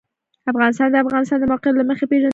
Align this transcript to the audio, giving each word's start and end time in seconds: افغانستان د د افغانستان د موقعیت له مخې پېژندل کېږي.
افغانستان 0.51 0.87
د 0.89 0.93
د 0.93 0.97
افغانستان 1.03 1.37
د 1.39 1.43
موقعیت 1.51 1.75
له 1.77 1.83
مخې 1.89 2.05
پېژندل 2.09 2.19
کېږي. 2.23 2.29